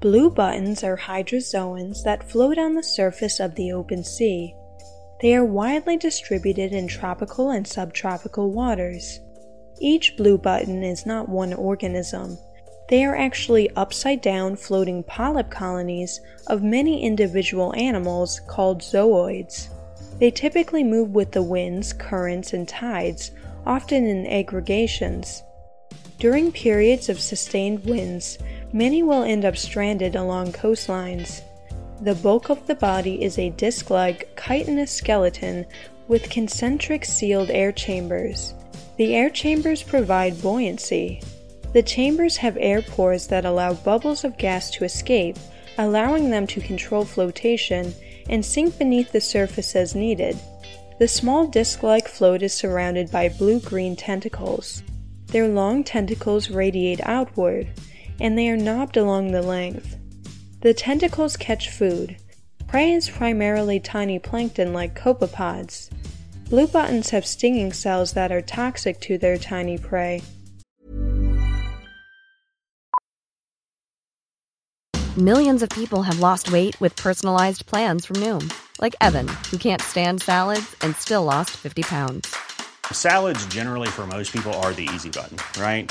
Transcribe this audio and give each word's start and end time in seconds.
Blue 0.00 0.30
buttons 0.30 0.84
are 0.84 0.96
hydrozoans 0.96 2.04
that 2.04 2.30
float 2.30 2.56
on 2.56 2.74
the 2.74 2.84
surface 2.84 3.40
of 3.40 3.56
the 3.56 3.72
open 3.72 4.04
sea. 4.04 4.54
They 5.20 5.34
are 5.34 5.44
widely 5.44 5.96
distributed 5.96 6.72
in 6.72 6.86
tropical 6.86 7.50
and 7.50 7.66
subtropical 7.66 8.52
waters. 8.52 9.18
Each 9.80 10.16
blue 10.16 10.38
button 10.38 10.84
is 10.84 11.04
not 11.04 11.28
one 11.28 11.52
organism. 11.52 12.38
They 12.88 13.04
are 13.04 13.16
actually 13.16 13.70
upside 13.70 14.20
down 14.20 14.54
floating 14.54 15.02
polyp 15.02 15.50
colonies 15.50 16.20
of 16.46 16.62
many 16.62 17.02
individual 17.02 17.74
animals 17.74 18.40
called 18.46 18.82
zooids. 18.82 19.66
They 20.20 20.30
typically 20.30 20.84
move 20.84 21.10
with 21.10 21.32
the 21.32 21.42
winds, 21.42 21.92
currents, 21.92 22.52
and 22.52 22.68
tides, 22.68 23.32
often 23.66 24.06
in 24.06 24.28
aggregations. 24.28 25.42
During 26.20 26.50
periods 26.50 27.08
of 27.08 27.20
sustained 27.20 27.84
winds, 27.84 28.38
many 28.72 29.02
will 29.02 29.22
end 29.22 29.44
up 29.44 29.56
stranded 29.56 30.16
along 30.16 30.52
coastlines. 30.52 31.42
The 32.00 32.14
bulk 32.14 32.48
of 32.48 32.66
the 32.66 32.74
body 32.74 33.22
is 33.22 33.38
a 33.38 33.50
disc 33.50 33.90
like 33.90 34.36
chitinous 34.36 34.90
skeleton 34.92 35.66
with 36.06 36.30
concentric 36.30 37.04
sealed 37.04 37.50
air 37.50 37.72
chambers. 37.72 38.54
The 38.96 39.14
air 39.14 39.30
chambers 39.30 39.82
provide 39.82 40.40
buoyancy. 40.40 41.22
The 41.72 41.82
chambers 41.82 42.36
have 42.38 42.56
air 42.58 42.82
pores 42.82 43.26
that 43.28 43.44
allow 43.44 43.74
bubbles 43.74 44.24
of 44.24 44.38
gas 44.38 44.70
to 44.72 44.84
escape, 44.84 45.36
allowing 45.76 46.30
them 46.30 46.46
to 46.48 46.60
control 46.60 47.04
flotation 47.04 47.94
and 48.28 48.44
sink 48.44 48.78
beneath 48.78 49.12
the 49.12 49.20
surface 49.20 49.76
as 49.76 49.94
needed. 49.94 50.38
The 50.98 51.08
small 51.08 51.46
disc 51.46 51.82
like 51.82 52.08
float 52.08 52.42
is 52.42 52.52
surrounded 52.52 53.10
by 53.10 53.28
blue 53.28 53.60
green 53.60 53.94
tentacles. 53.94 54.82
Their 55.26 55.46
long 55.46 55.84
tentacles 55.84 56.50
radiate 56.50 57.00
outward, 57.02 57.68
and 58.20 58.36
they 58.36 58.48
are 58.48 58.56
knobbed 58.56 58.96
along 58.96 59.32
the 59.32 59.42
length. 59.42 59.96
The 60.60 60.74
tentacles 60.74 61.36
catch 61.36 61.70
food. 61.70 62.16
Prey 62.66 62.92
is 62.92 63.08
primarily 63.08 63.80
tiny 63.80 64.18
plankton 64.18 64.72
like 64.72 64.98
copepods. 64.98 65.90
Blue 66.50 66.66
buttons 66.66 67.10
have 67.10 67.26
stinging 67.26 67.72
cells 67.72 68.12
that 68.14 68.32
are 68.32 68.42
toxic 68.42 69.00
to 69.02 69.18
their 69.18 69.38
tiny 69.38 69.78
prey. 69.78 70.22
Millions 75.16 75.62
of 75.62 75.68
people 75.70 76.02
have 76.04 76.20
lost 76.20 76.52
weight 76.52 76.80
with 76.80 76.94
personalized 76.94 77.66
plans 77.66 78.06
from 78.06 78.16
Noom, 78.16 78.52
like 78.80 78.94
Evan, 79.00 79.26
who 79.50 79.58
can't 79.58 79.82
stand 79.82 80.22
salads 80.22 80.76
and 80.80 80.94
still 80.94 81.24
lost 81.24 81.50
50 81.56 81.82
pounds. 81.82 82.36
Salads, 82.92 83.44
generally, 83.46 83.88
for 83.88 84.06
most 84.06 84.32
people, 84.32 84.54
are 84.54 84.72
the 84.72 84.88
easy 84.94 85.10
button, 85.10 85.36
right? 85.60 85.90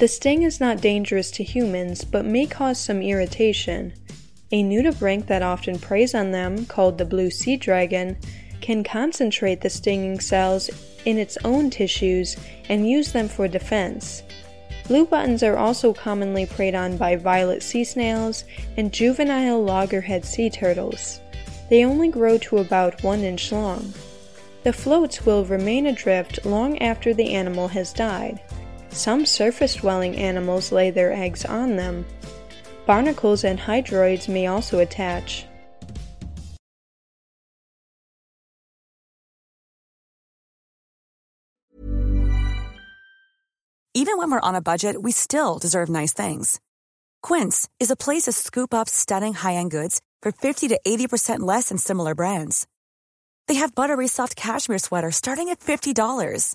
The 0.00 0.08
sting 0.08 0.44
is 0.44 0.60
not 0.60 0.80
dangerous 0.80 1.30
to 1.32 1.44
humans 1.44 2.04
but 2.04 2.24
may 2.24 2.46
cause 2.46 2.80
some 2.80 3.02
irritation. 3.02 3.92
A 4.50 4.62
nudibranch 4.62 5.26
that 5.26 5.42
often 5.42 5.78
preys 5.78 6.14
on 6.14 6.30
them, 6.30 6.64
called 6.64 6.96
the 6.96 7.04
blue 7.04 7.30
sea 7.30 7.58
dragon, 7.58 8.16
can 8.62 8.82
concentrate 8.82 9.60
the 9.60 9.68
stinging 9.68 10.18
cells 10.18 10.70
in 11.04 11.18
its 11.18 11.36
own 11.44 11.68
tissues 11.68 12.38
and 12.70 12.88
use 12.88 13.12
them 13.12 13.28
for 13.28 13.46
defense. 13.46 14.22
Blue 14.88 15.04
buttons 15.04 15.42
are 15.42 15.58
also 15.58 15.92
commonly 15.92 16.46
preyed 16.46 16.74
on 16.74 16.96
by 16.96 17.14
violet 17.16 17.62
sea 17.62 17.84
snails 17.84 18.44
and 18.78 18.94
juvenile 18.94 19.62
loggerhead 19.62 20.24
sea 20.24 20.48
turtles. 20.48 21.20
They 21.68 21.84
only 21.84 22.08
grow 22.08 22.38
to 22.38 22.56
about 22.56 23.02
1 23.04 23.20
inch 23.20 23.52
long. 23.52 23.92
The 24.62 24.72
floats 24.72 25.26
will 25.26 25.44
remain 25.44 25.84
adrift 25.84 26.46
long 26.46 26.78
after 26.78 27.12
the 27.12 27.34
animal 27.34 27.68
has 27.68 27.92
died. 27.92 28.40
Some 28.92 29.24
surface 29.24 29.76
dwelling 29.76 30.16
animals 30.16 30.72
lay 30.72 30.90
their 30.90 31.12
eggs 31.12 31.44
on 31.44 31.76
them. 31.76 32.04
Barnacles 32.86 33.44
and 33.44 33.58
hydroids 33.58 34.28
may 34.28 34.46
also 34.46 34.78
attach. 34.78 35.46
Even 43.92 44.16
when 44.16 44.30
we're 44.30 44.40
on 44.40 44.54
a 44.54 44.62
budget, 44.62 45.02
we 45.02 45.12
still 45.12 45.58
deserve 45.58 45.88
nice 45.88 46.12
things. 46.12 46.60
Quince 47.22 47.68
is 47.78 47.90
a 47.90 47.96
place 47.96 48.22
to 48.22 48.32
scoop 48.32 48.72
up 48.72 48.88
stunning 48.88 49.34
high-end 49.34 49.70
goods 49.70 50.00
for 50.22 50.32
50 50.32 50.68
to 50.68 50.80
80% 50.86 51.40
less 51.40 51.68
than 51.68 51.76
similar 51.76 52.14
brands. 52.14 52.66
They 53.46 53.56
have 53.56 53.74
buttery 53.74 54.08
soft 54.08 54.36
cashmere 54.36 54.78
sweaters 54.78 55.16
starting 55.16 55.48
at 55.48 55.60
$50, 55.60 56.54